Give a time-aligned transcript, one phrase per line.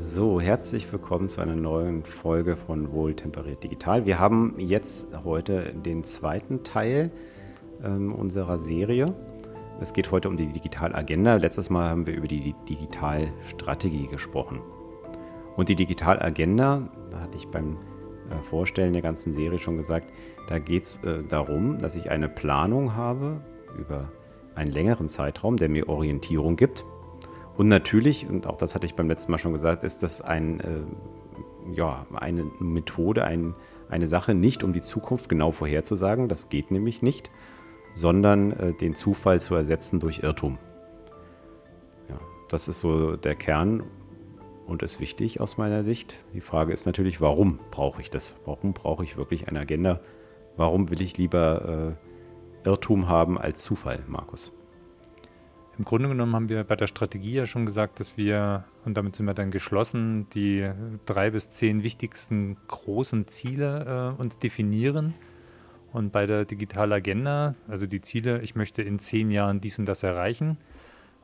[0.00, 4.06] So, herzlich willkommen zu einer neuen Folge von Wohltemperiert Digital.
[4.06, 7.10] Wir haben jetzt heute den zweiten Teil
[7.82, 9.06] ähm, unserer Serie.
[9.80, 11.34] Es geht heute um die Digitalagenda.
[11.34, 14.60] Letztes Mal haben wir über die Digitalstrategie gesprochen.
[15.56, 17.76] Und die Digitalagenda, da hatte ich beim
[18.30, 20.06] äh, Vorstellen der ganzen Serie schon gesagt,
[20.48, 23.40] da geht es äh, darum, dass ich eine Planung habe
[23.76, 24.12] über
[24.54, 26.84] einen längeren Zeitraum, der mir Orientierung gibt
[27.58, 30.60] und natürlich, und auch das hatte ich beim letzten Mal schon gesagt, ist das ein,
[30.60, 33.56] äh, ja, eine Methode, ein,
[33.88, 37.32] eine Sache, nicht um die Zukunft genau vorherzusagen, das geht nämlich nicht,
[37.94, 40.56] sondern äh, den Zufall zu ersetzen durch Irrtum.
[42.08, 43.82] Ja, das ist so der Kern
[44.68, 46.14] und ist wichtig aus meiner Sicht.
[46.34, 48.36] Die Frage ist natürlich, warum brauche ich das?
[48.44, 49.98] Warum brauche ich wirklich eine Agenda?
[50.56, 51.96] Warum will ich lieber
[52.64, 54.52] äh, Irrtum haben als Zufall, Markus?
[55.78, 59.14] Im Grunde genommen haben wir bei der Strategie ja schon gesagt, dass wir, und damit
[59.14, 60.68] sind wir dann geschlossen, die
[61.06, 65.14] drei bis zehn wichtigsten großen Ziele äh, uns definieren.
[65.92, 70.02] Und bei der Digitalagenda, also die Ziele, ich möchte in zehn Jahren dies und das
[70.02, 70.58] erreichen.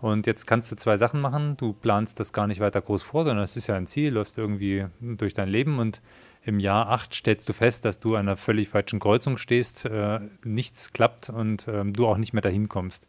[0.00, 1.56] Und jetzt kannst du zwei Sachen machen.
[1.56, 4.39] Du planst das gar nicht weiter groß vor, sondern es ist ja ein Ziel, läufst
[4.39, 6.00] irgendwie durch dein Leben und
[6.44, 10.20] im Jahr acht stellst du fest, dass du an einer völlig falschen Kreuzung stehst, äh,
[10.44, 13.08] nichts klappt und ähm, du auch nicht mehr dahin kommst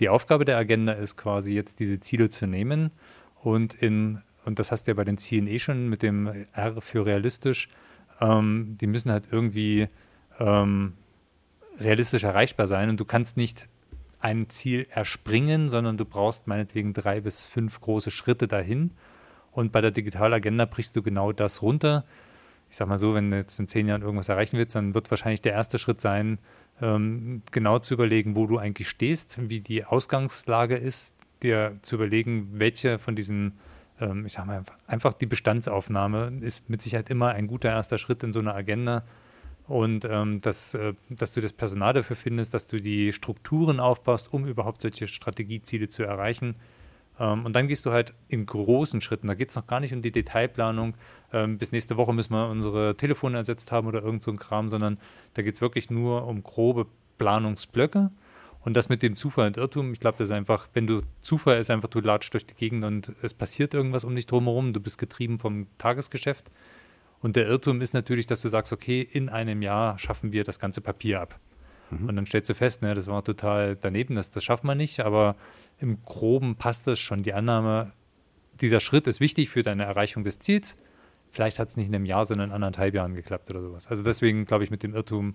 [0.00, 2.90] die Aufgabe der Agenda ist quasi jetzt diese Ziele zu nehmen
[3.42, 6.80] und in, und das hast du ja bei den Zielen eh schon mit dem R
[6.80, 7.68] für realistisch,
[8.20, 9.88] ähm, die müssen halt irgendwie
[10.38, 10.94] ähm,
[11.78, 13.68] realistisch erreichbar sein und du kannst nicht
[14.20, 18.92] ein Ziel erspringen, sondern du brauchst meinetwegen drei bis fünf große Schritte dahin.
[19.52, 22.06] Und bei der Digitalagenda brichst du genau das runter.
[22.74, 25.08] Ich sag mal so, wenn du jetzt in zehn Jahren irgendwas erreichen willst, dann wird
[25.08, 26.38] wahrscheinlich der erste Schritt sein,
[26.82, 31.14] ähm, genau zu überlegen, wo du eigentlich stehst, wie die Ausgangslage ist,
[31.44, 33.52] dir zu überlegen, welche von diesen,
[34.00, 38.24] ähm, ich sag mal, einfach die Bestandsaufnahme ist mit Sicherheit immer ein guter erster Schritt
[38.24, 39.04] in so einer Agenda.
[39.68, 44.32] Und ähm, dass, äh, dass du das Personal dafür findest, dass du die Strukturen aufbaust,
[44.32, 46.56] um überhaupt solche Strategieziele zu erreichen.
[47.20, 49.28] Ähm, und dann gehst du halt in großen Schritten.
[49.28, 50.94] Da geht es noch gar nicht um die Detailplanung,
[51.34, 54.68] ähm, bis nächste Woche müssen wir unsere Telefone ersetzt haben oder irgend so ein Kram,
[54.68, 54.98] sondern
[55.34, 56.86] da geht es wirklich nur um grobe
[57.18, 58.10] Planungsblöcke.
[58.60, 61.58] Und das mit dem Zufall und Irrtum, ich glaube, das ist einfach, wenn du Zufall
[61.58, 64.80] ist, einfach du latschst durch die Gegend und es passiert irgendwas um dich drumherum, du
[64.80, 66.50] bist getrieben vom Tagesgeschäft.
[67.20, 70.58] Und der Irrtum ist natürlich, dass du sagst, okay, in einem Jahr schaffen wir das
[70.58, 71.38] ganze Papier ab.
[71.90, 72.08] Mhm.
[72.08, 75.00] Und dann stellst du fest, ne, das war total daneben, das, das schafft man nicht,
[75.00, 75.36] aber
[75.78, 77.22] im Groben passt das schon.
[77.22, 77.92] Die Annahme,
[78.60, 80.78] dieser Schritt ist wichtig für deine Erreichung des Ziels
[81.34, 83.88] vielleicht hat es nicht in einem Jahr, sondern in anderthalb Jahren geklappt oder sowas.
[83.88, 85.34] Also deswegen glaube ich mit dem Irrtum,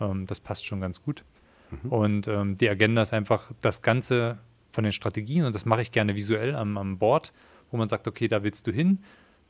[0.00, 1.24] ähm, das passt schon ganz gut.
[1.70, 1.92] Mhm.
[1.92, 4.38] Und ähm, die Agenda ist einfach das Ganze
[4.70, 7.32] von den Strategien und das mache ich gerne visuell am, am Board,
[7.70, 9.00] wo man sagt, okay, da willst du hin.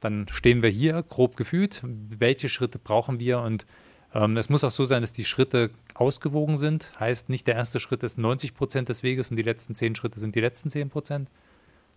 [0.00, 1.82] Dann stehen wir hier, grob gefühlt.
[1.82, 3.40] Welche Schritte brauchen wir?
[3.40, 3.66] Und
[4.14, 6.92] ähm, es muss auch so sein, dass die Schritte ausgewogen sind.
[6.98, 10.18] Heißt, nicht der erste Schritt ist 90 Prozent des Weges und die letzten zehn Schritte
[10.18, 11.30] sind die letzten zehn Prozent.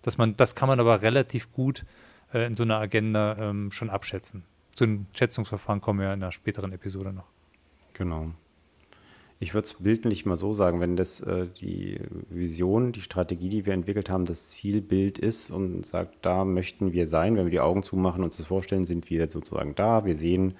[0.01, 1.85] Dass man, das kann man aber relativ gut
[2.33, 4.43] äh, in so einer Agenda ähm, schon abschätzen.
[4.73, 7.27] Zu einem Schätzungsverfahren kommen wir ja in einer späteren Episode noch.
[7.93, 8.31] Genau.
[9.39, 11.99] Ich würde es bildlich mal so sagen, wenn das äh, die
[12.29, 17.07] Vision, die Strategie, die wir entwickelt haben, das Zielbild ist und sagt, da möchten wir
[17.07, 20.05] sein, wenn wir die Augen zumachen und uns das vorstellen, sind wir sozusagen da.
[20.05, 20.55] Wir sehen,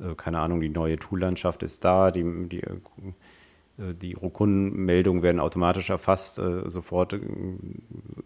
[0.00, 2.62] äh, keine Ahnung, die neue Toollandschaft ist da, die, die
[3.76, 7.20] die Kundenmeldungen werden automatisch erfasst, äh, sofort äh,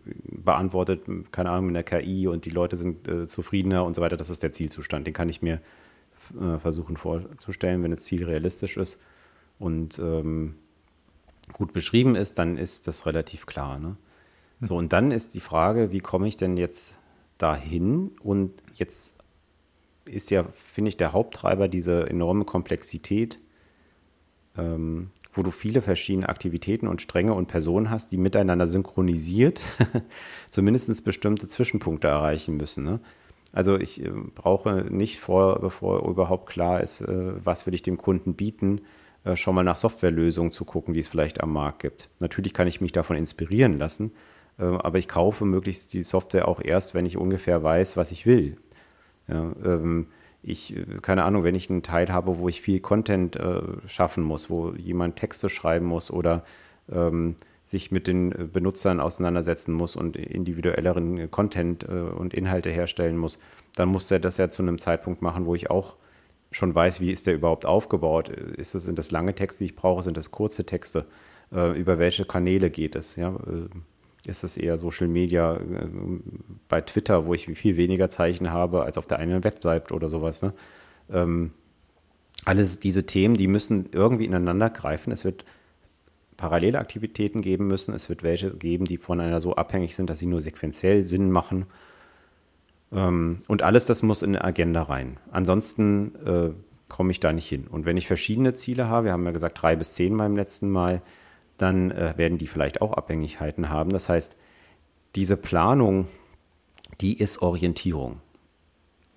[0.04, 4.18] beantwortet, keine Ahnung, mit der KI und die Leute sind äh, zufriedener und so weiter.
[4.18, 5.06] Das ist der Zielzustand.
[5.06, 5.60] Den kann ich mir
[6.38, 9.00] äh, versuchen vorzustellen, wenn das Ziel realistisch ist
[9.58, 10.56] und ähm,
[11.54, 13.78] gut beschrieben ist, dann ist das relativ klar.
[13.78, 13.96] Ne?
[14.60, 16.94] So, und dann ist die Frage, wie komme ich denn jetzt
[17.38, 18.10] dahin?
[18.22, 19.14] Und jetzt
[20.04, 23.38] ist ja, finde ich, der Haupttreiber diese enorme Komplexität
[24.56, 29.62] ähm, wo du viele verschiedene Aktivitäten und Stränge und Personen hast, die miteinander synchronisiert
[30.50, 32.84] zumindest bestimmte Zwischenpunkte erreichen müssen.
[32.84, 33.00] Ne?
[33.52, 37.96] Also ich äh, brauche nicht vor, bevor überhaupt klar ist, äh, was will ich dem
[37.96, 38.82] Kunden bieten,
[39.24, 42.10] äh, schon mal nach Softwarelösungen zu gucken, die es vielleicht am Markt gibt.
[42.18, 44.12] Natürlich kann ich mich davon inspirieren lassen,
[44.58, 48.26] äh, aber ich kaufe möglichst die Software auch erst, wenn ich ungefähr weiß, was ich
[48.26, 48.56] will.
[49.28, 50.08] Ja, ähm,
[50.42, 54.22] ich, äh, keine Ahnung, wenn ich einen Teil habe, wo ich viel Content äh, schaffen
[54.22, 56.44] muss, wo jemand Texte schreiben muss oder
[56.90, 63.16] ähm, sich mit den äh, Benutzern auseinandersetzen muss und individuelleren Content äh, und Inhalte herstellen
[63.16, 63.38] muss,
[63.76, 65.96] dann muss der das ja zu einem Zeitpunkt machen, wo ich auch
[66.50, 68.30] schon weiß, wie ist der überhaupt aufgebaut.
[68.30, 71.04] Ist das, sind das lange Texte, die ich brauche, sind das kurze Texte?
[71.52, 73.16] Äh, über welche Kanäle geht es?
[73.16, 73.36] Ja?
[74.28, 75.88] Ist es eher Social Media äh,
[76.68, 80.42] bei Twitter, wo ich viel weniger Zeichen habe als auf der einen Website oder sowas?
[80.42, 80.52] Ne?
[81.10, 81.52] Ähm,
[82.44, 85.12] alles diese Themen, die müssen irgendwie ineinander greifen.
[85.12, 85.44] Es wird
[86.36, 87.94] parallele Aktivitäten geben müssen.
[87.94, 91.66] Es wird welche geben, die voneinander so abhängig sind, dass sie nur sequenziell Sinn machen.
[92.92, 95.18] Ähm, und alles das muss in eine Agenda rein.
[95.30, 96.50] Ansonsten äh,
[96.88, 97.66] komme ich da nicht hin.
[97.66, 100.70] Und wenn ich verschiedene Ziele habe, wir haben ja gesagt drei bis zehn beim letzten
[100.70, 101.02] Mal,
[101.58, 103.90] dann äh, werden die vielleicht auch Abhängigkeiten haben.
[103.90, 104.36] Das heißt,
[105.14, 106.08] diese Planung,
[107.00, 108.20] die ist Orientierung.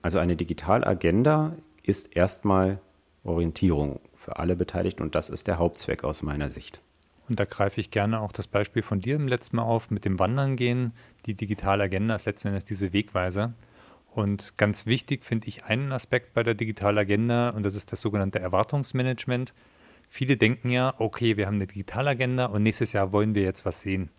[0.02, 2.80] Also eine Digitalagenda ist erstmal
[3.24, 6.82] Orientierung für alle Beteiligten und das ist der Hauptzweck aus meiner Sicht.
[7.30, 10.06] Und da greife ich gerne auch das Beispiel von dir im letzten Mal auf mit
[10.06, 10.94] dem Wandern gehen.
[11.26, 13.54] Die digitale Agenda ist letzten Endes diese Wegweise.
[14.14, 18.02] Und ganz wichtig finde ich einen Aspekt bei der digitalen Agenda und das ist das
[18.02, 19.54] sogenannte Erwartungsmanagement.
[20.14, 23.80] Viele denken ja, okay, wir haben eine Digitalagenda und nächstes Jahr wollen wir jetzt was
[23.80, 24.10] sehen.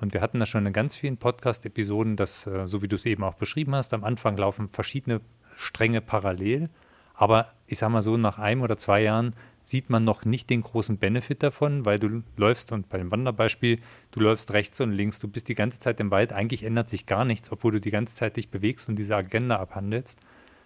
[0.00, 3.04] Und wir hatten da schon in ganz vielen Podcast-Episoden, dass, äh, so wie du es
[3.04, 5.20] eben auch beschrieben hast, am Anfang laufen verschiedene
[5.56, 6.70] Stränge parallel.
[7.14, 9.34] Aber ich sage mal so, nach einem oder zwei Jahren
[9.64, 13.80] sieht man noch nicht den großen Benefit davon, weil du läufst, und bei dem Wanderbeispiel,
[14.12, 17.06] du läufst rechts und links, du bist die ganze Zeit im Wald, eigentlich ändert sich
[17.06, 20.16] gar nichts, obwohl du die ganze Zeit dich bewegst und diese Agenda abhandelst.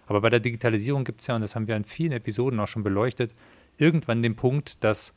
[0.05, 2.67] Aber bei der Digitalisierung gibt es ja, und das haben wir in vielen Episoden auch
[2.67, 3.33] schon beleuchtet,
[3.79, 5.13] irgendwann den Punkt, dass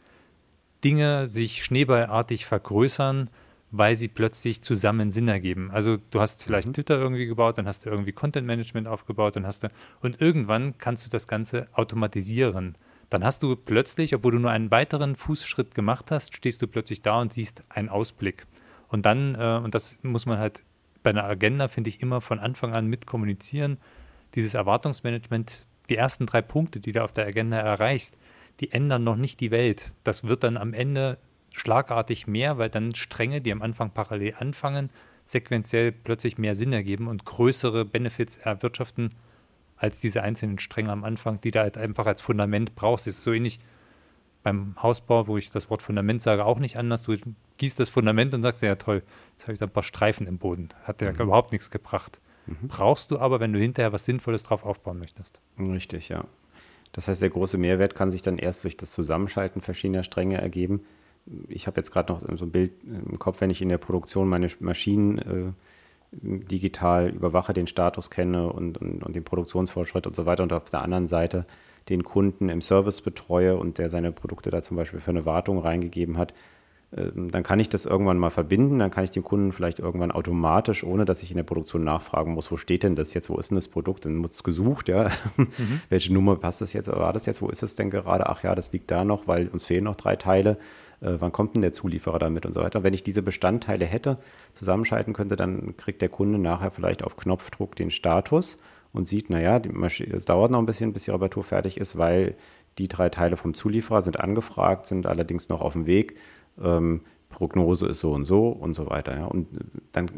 [0.84, 3.30] Dinge sich schneeballartig vergrößern,
[3.70, 5.70] weil sie plötzlich zusammen Sinn ergeben.
[5.70, 6.74] Also du hast vielleicht mhm.
[6.74, 9.68] Twitter irgendwie gebaut, dann hast du irgendwie Content Management aufgebaut, dann hast du
[10.00, 12.76] und irgendwann kannst du das Ganze automatisieren.
[13.08, 17.02] Dann hast du plötzlich, obwohl du nur einen weiteren Fußschritt gemacht hast, stehst du plötzlich
[17.02, 18.46] da und siehst einen Ausblick.
[18.88, 20.62] Und dann, äh, und das muss man halt
[21.02, 23.78] bei einer Agenda, finde ich, immer von Anfang an mit kommunizieren,
[24.34, 28.16] dieses Erwartungsmanagement, die ersten drei Punkte, die du auf der Agenda erreichst,
[28.60, 29.94] die ändern noch nicht die Welt.
[30.04, 31.18] Das wird dann am Ende
[31.50, 34.90] schlagartig mehr, weil dann Stränge, die am Anfang parallel anfangen,
[35.24, 39.10] sequenziell plötzlich mehr Sinn ergeben und größere Benefits erwirtschaften
[39.76, 43.06] als diese einzelnen Stränge am Anfang, die du halt einfach als Fundament brauchst.
[43.06, 43.58] Das ist so ähnlich
[44.42, 47.02] beim Hausbau, wo ich das Wort Fundament sage, auch nicht anders.
[47.02, 47.16] Du
[47.58, 49.02] gießt das Fundament und sagst, ja toll,
[49.32, 50.68] jetzt habe ich da ein paar Streifen im Boden.
[50.84, 51.20] Hat ja mhm.
[51.20, 52.20] überhaupt nichts gebracht.
[52.46, 52.68] Mhm.
[52.68, 55.40] Brauchst du aber, wenn du hinterher was Sinnvolles drauf aufbauen möchtest.
[55.58, 56.24] Richtig, ja.
[56.92, 60.82] Das heißt, der große Mehrwert kann sich dann erst durch das Zusammenschalten verschiedener Stränge ergeben.
[61.48, 64.28] Ich habe jetzt gerade noch so ein Bild im Kopf, wenn ich in der Produktion
[64.28, 65.52] meine Maschinen äh,
[66.12, 70.68] digital überwache, den Status kenne und, und, und den Produktionsfortschritt und so weiter und auf
[70.70, 71.46] der anderen Seite
[71.88, 75.58] den Kunden im Service betreue und der seine Produkte da zum Beispiel für eine Wartung
[75.58, 76.34] reingegeben hat,
[76.94, 80.84] dann kann ich das irgendwann mal verbinden, dann kann ich dem Kunden vielleicht irgendwann automatisch,
[80.84, 83.50] ohne dass ich in der Produktion nachfragen muss, wo steht denn das jetzt, wo ist
[83.50, 85.80] denn das Produkt, dann wird es gesucht, ja, mhm.
[85.88, 88.54] welche Nummer passt das jetzt, war das jetzt, wo ist es denn gerade, ach ja,
[88.54, 90.58] das liegt da noch, weil uns fehlen noch drei Teile,
[91.00, 92.82] äh, wann kommt denn der Zulieferer damit und so weiter.
[92.82, 94.18] Wenn ich diese Bestandteile hätte,
[94.52, 98.58] zusammenschalten könnte, dann kriegt der Kunde nachher vielleicht auf Knopfdruck den Status
[98.92, 102.34] und sieht, naja, es dauert noch ein bisschen, bis die Reparatur fertig ist, weil
[102.78, 106.16] die drei Teile vom Zulieferer sind angefragt, sind allerdings noch auf dem Weg
[106.60, 109.16] ähm, Prognose ist so und so und so weiter.
[109.16, 109.24] Ja.
[109.26, 109.48] Und
[109.92, 110.10] dann,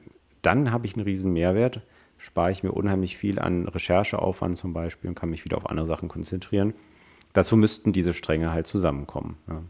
[0.42, 1.80] dann habe ich einen riesen Mehrwert,
[2.18, 5.86] spare ich mir unheimlich viel an Rechercheaufwand zum Beispiel und kann mich wieder auf andere
[5.86, 6.74] Sachen konzentrieren.
[7.32, 9.36] Dazu müssten diese Stränge halt zusammenkommen.
[9.48, 9.62] Ja.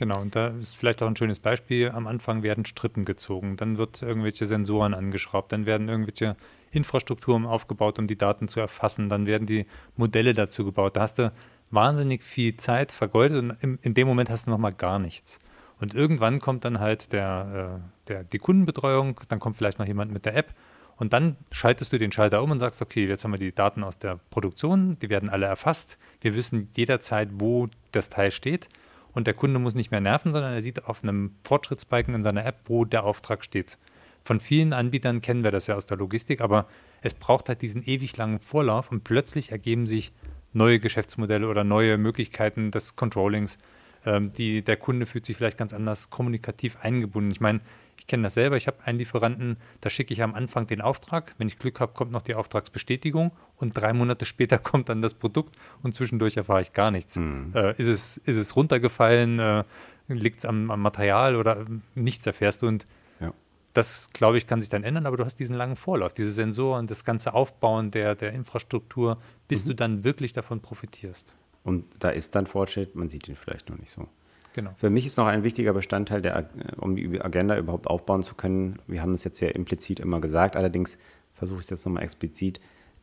[0.00, 1.90] Genau, und da ist vielleicht auch ein schönes Beispiel.
[1.90, 6.36] Am Anfang werden Strippen gezogen, dann wird irgendwelche Sensoren angeschraubt, dann werden irgendwelche
[6.70, 10.96] Infrastrukturen aufgebaut, um die Daten zu erfassen, dann werden die Modelle dazu gebaut.
[10.96, 11.32] Da hast du
[11.70, 15.38] wahnsinnig viel Zeit vergeudet und in, in dem Moment hast du nochmal gar nichts.
[15.80, 20.12] Und irgendwann kommt dann halt der, äh, der, die Kundenbetreuung, dann kommt vielleicht noch jemand
[20.12, 20.54] mit der App
[21.00, 23.82] und dann schaltest du den Schalter um und sagst, okay, jetzt haben wir die Daten
[23.82, 25.98] aus der Produktion, die werden alle erfasst.
[26.20, 28.68] Wir wissen jederzeit, wo das Teil steht.
[29.12, 32.44] Und der Kunde muss nicht mehr nerven, sondern er sieht auf einem Fortschrittsbalken in seiner
[32.44, 33.78] App, wo der Auftrag steht.
[34.24, 36.66] Von vielen Anbietern kennen wir das ja aus der Logistik, aber
[37.00, 40.12] es braucht halt diesen ewig langen Vorlauf und plötzlich ergeben sich
[40.52, 43.56] neue Geschäftsmodelle oder neue Möglichkeiten des Controllings,
[44.04, 47.30] ähm, die, der Kunde fühlt sich vielleicht ganz anders kommunikativ eingebunden.
[47.32, 47.60] Ich meine,
[48.00, 51.34] ich kenne das selber, ich habe einen Lieferanten, da schicke ich am Anfang den Auftrag,
[51.36, 55.14] wenn ich Glück habe, kommt noch die Auftragsbestätigung und drei Monate später kommt dann das
[55.14, 57.16] Produkt und zwischendurch erfahre ich gar nichts.
[57.16, 57.52] Mhm.
[57.54, 59.64] Äh, ist, es, ist es runtergefallen, äh,
[60.08, 62.86] liegt es am, am, Material oder nichts erfährst du und
[63.20, 63.32] ja.
[63.74, 66.86] das, glaube ich, kann sich dann ändern, aber du hast diesen langen Vorlauf, diese Sensoren,
[66.86, 69.68] das ganze Aufbauen der, der Infrastruktur, bis mhm.
[69.68, 71.34] du dann wirklich davon profitierst.
[71.62, 74.08] Und da ist dann Fortschritt, man sieht ihn vielleicht noch nicht so.
[74.54, 74.70] Genau.
[74.76, 78.80] Für mich ist noch ein wichtiger Bestandteil, der, um die Agenda überhaupt aufbauen zu können.
[78.86, 80.98] Wir haben es jetzt ja implizit immer gesagt, allerdings
[81.34, 82.60] versuche ich es jetzt nochmal explizit,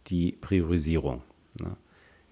[0.08, 1.22] die Priorisierung.
[1.62, 1.78] Ne?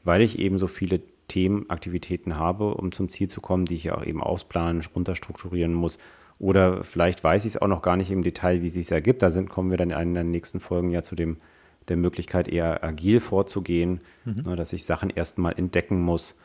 [0.04, 3.86] Weil ich eben so viele Themen, Aktivitäten habe, um zum Ziel zu kommen, die ich
[3.86, 5.98] ja auch eben ausplanen, runterstrukturieren muss.
[6.38, 9.22] Oder vielleicht weiß ich es auch noch gar nicht im Detail, wie es sich ergibt.
[9.24, 11.38] Da sind, kommen wir dann in einer der nächsten Folgen ja zu dem,
[11.88, 14.44] der Möglichkeit, eher agil vorzugehen, mhm.
[14.46, 16.36] ne, dass ich Sachen erstmal entdecken muss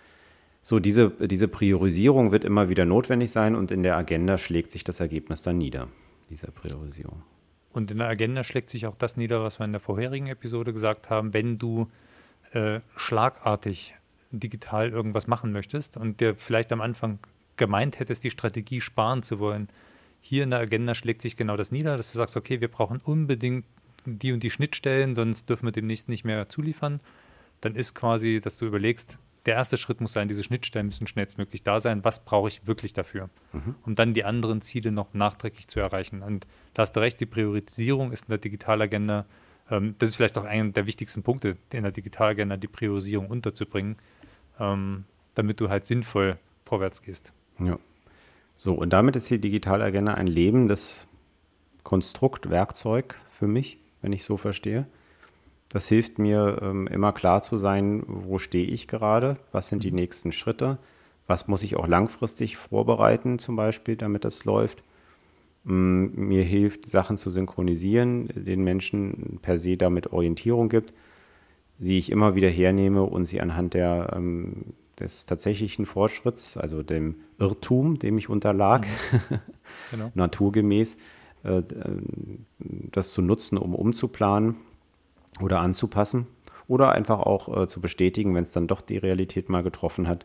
[0.62, 4.85] so, diese, diese Priorisierung wird immer wieder notwendig sein und in der Agenda schlägt sich
[4.85, 5.88] das Ergebnis dann nieder,
[6.28, 7.23] dieser Priorisierung.
[7.73, 10.73] Und in der Agenda schlägt sich auch das nieder, was wir in der vorherigen Episode
[10.73, 11.88] gesagt haben, wenn du
[12.52, 13.94] äh, schlagartig
[14.32, 17.20] digital irgendwas machen möchtest und dir vielleicht am Anfang
[17.56, 19.68] gemeint hättest, die Strategie sparen zu wollen.
[20.20, 23.00] Hier in der Agenda schlägt sich genau das nieder, dass du sagst, okay, wir brauchen
[23.02, 23.64] unbedingt
[24.04, 27.00] die und die Schnittstellen, sonst dürfen wir demnächst nicht mehr zuliefern.
[27.61, 31.62] Dann ist quasi, dass du überlegst, der erste Schritt muss sein, diese Schnittstellen müssen schnellstmöglich
[31.62, 32.04] da sein.
[32.04, 33.30] Was brauche ich wirklich dafür?
[33.52, 33.75] Mhm.
[33.85, 36.23] Um dann die anderen Ziele noch nachträglich zu erreichen.
[36.23, 39.25] Und da hast du recht, die Priorisierung ist in der Digitalagenda,
[39.71, 43.97] ähm, das ist vielleicht auch einer der wichtigsten Punkte in der Digitalagenda, die Priorisierung unterzubringen,
[44.59, 45.04] ähm,
[45.35, 47.33] damit du halt sinnvoll vorwärts gehst.
[47.59, 47.78] Ja.
[48.57, 51.07] So, und damit ist die Digitalagenda ein lebendes
[51.83, 54.87] Konstrukt, Werkzeug für mich, wenn ich so verstehe.
[55.71, 59.90] Das hilft mir ähm, immer klar zu sein, wo stehe ich gerade, was sind die
[59.90, 59.97] mhm.
[59.97, 60.78] nächsten Schritte,
[61.26, 64.83] was muss ich auch langfristig vorbereiten zum Beispiel, damit das läuft.
[65.66, 70.92] Ähm, mir hilft, Sachen zu synchronisieren, den Menschen per se damit Orientierung gibt,
[71.78, 77.16] die ich immer wieder hernehme und sie anhand der, ähm, des tatsächlichen Fortschritts, also dem
[77.38, 79.38] Irrtum, dem ich unterlag, mhm.
[79.92, 80.12] genau.
[80.14, 80.97] naturgemäß,
[81.42, 84.56] das zu nutzen, um umzuplanen
[85.40, 86.26] oder anzupassen
[86.70, 90.25] oder einfach auch äh, zu bestätigen, wenn es dann doch die Realität mal getroffen hat.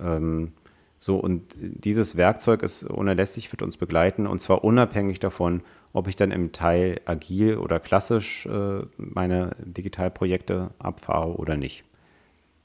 [0.00, 0.52] Ähm,
[0.98, 5.62] so, und dieses Werkzeug ist unerlässlich, wird uns begleiten und zwar unabhängig davon,
[5.92, 11.84] ob ich dann im Teil agil oder klassisch äh, meine Digitalprojekte abfahre oder nicht.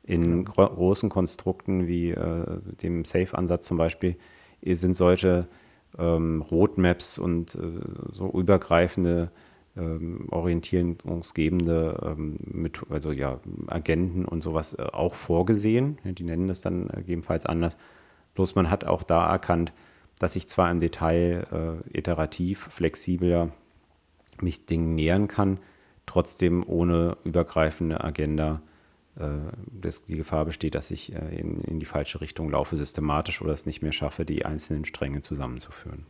[0.03, 2.45] In gro großen Konstrukten wie äh,
[2.81, 4.15] dem Safe-Ansatz zum Beispiel
[4.63, 5.47] sind solche
[5.98, 7.60] ähm, Roadmaps und äh,
[8.13, 9.31] so übergreifende
[9.77, 15.98] ähm, orientierungsgebende ähm, mit, also ja, Agenten und sowas äh, auch vorgesehen.
[16.03, 17.77] Die nennen das dann äh, gegebenenfalls anders.
[18.36, 19.74] Bloß man hat auch da erkannt,
[20.19, 23.50] dass ich zwar im Detail äh, iterativ, flexibler
[24.41, 25.60] mich Dingen nähern kann,
[26.05, 28.62] trotzdem ohne übergreifende Agenda
[29.15, 33.51] dass die Gefahr besteht, dass ich äh, in, in die falsche Richtung laufe, systematisch oder
[33.51, 36.06] es nicht mehr schaffe, die einzelnen Stränge zusammenzuführen.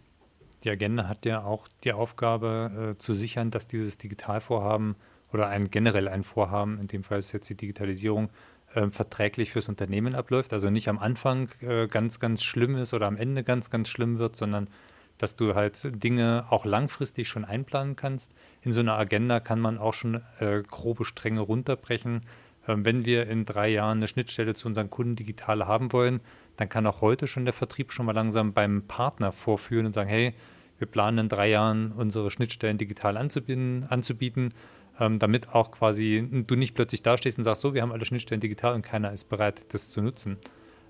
[0.63, 4.96] Die Agenda hat ja auch die Aufgabe äh, zu sichern, dass dieses Digitalvorhaben
[5.34, 8.29] oder ein generell ein Vorhaben, in dem Fall ist jetzt die Digitalisierung,
[8.75, 10.53] äh, verträglich fürs Unternehmen abläuft.
[10.53, 14.20] Also nicht am Anfang äh, ganz, ganz schlimm ist oder am Ende ganz, ganz schlimm
[14.20, 14.70] wird, sondern
[15.17, 18.31] dass du halt Dinge auch langfristig schon einplanen kannst.
[18.62, 22.22] In so einer Agenda kann man auch schon äh, grobe Stränge runterbrechen.
[22.68, 26.22] Ähm, wenn wir in drei Jahren eine Schnittstelle zu unseren Kunden digital haben wollen,
[26.58, 30.10] dann kann auch heute schon der Vertrieb schon mal langsam beim Partner vorführen und sagen,
[30.10, 30.34] hey,
[30.77, 34.53] wir planen in drei Jahren unsere Schnittstellen digital anzubieten, anzubieten
[35.00, 38.41] ähm, damit auch quasi du nicht plötzlich dastehst und sagst, so, wir haben alle Schnittstellen
[38.41, 40.38] digital und keiner ist bereit, das zu nutzen.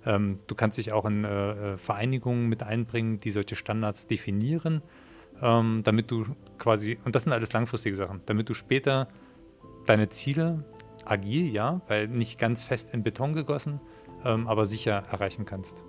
[0.06, 4.82] Ähm, du kannst dich auch in äh, äh Vereinigungen mit einbringen, die solche Standards definieren,
[5.40, 6.26] damit du
[6.60, 9.08] quasi, und das sind alles langfristige Sachen, damit du später
[9.88, 10.64] deine Ziele
[11.06, 13.80] agil, ja, weil nicht ganz fest in Beton gegossen,
[14.24, 15.84] ähm, aber sicher erreichen kannst.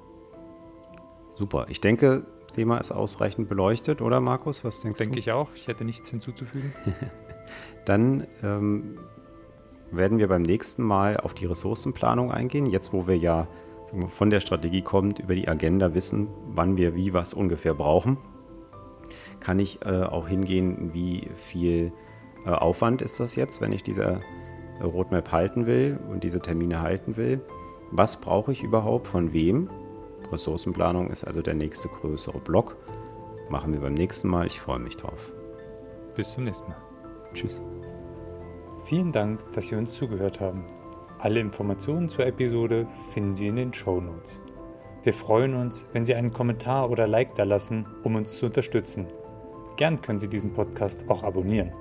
[1.37, 1.67] Super.
[1.69, 4.65] Ich denke, das Thema ist ausreichend beleuchtet, oder Markus?
[4.65, 5.15] Was denkst denke du?
[5.15, 5.49] Denke ich auch.
[5.55, 6.73] Ich hätte nichts hinzuzufügen.
[7.85, 8.99] Dann ähm,
[9.91, 12.67] werden wir beim nächsten Mal auf die Ressourcenplanung eingehen.
[12.67, 13.49] Jetzt, wo wir ja
[13.93, 18.19] wir, von der Strategie kommt, über die Agenda wissen, wann wir wie was ungefähr brauchen,
[19.41, 21.93] kann ich äh, auch hingehen, wie viel
[22.47, 24.21] äh, Aufwand ist das jetzt, wenn ich diese
[24.87, 27.41] Roadmap halten will und diese Termine halten will.
[27.91, 29.69] Was brauche ich überhaupt von wem?
[30.31, 32.77] Ressourcenplanung ist also der nächste größere Block.
[33.51, 34.47] Machen wir beim nächsten Mal.
[34.47, 35.33] Ich freue mich drauf.
[36.15, 36.81] Bis zum nächsten Mal.
[37.35, 37.63] Tschüss.
[38.85, 40.65] Vielen Dank, dass Sie uns zugehört haben.
[41.19, 44.41] Alle Informationen zur Episode finden Sie in den Show Notes.
[45.03, 49.07] Wir freuen uns, wenn Sie einen Kommentar oder Like da lassen, um uns zu unterstützen.
[49.77, 51.73] Gern können Sie diesen Podcast auch abonnieren.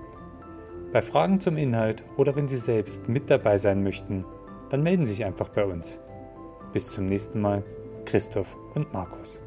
[0.91, 4.25] Bei Fragen zum Inhalt oder wenn Sie selbst mit dabei sein möchten,
[4.69, 6.01] dann melden Sie sich einfach bei uns.
[6.73, 7.63] Bis zum nächsten Mal,
[8.03, 9.41] Christoph und Markus.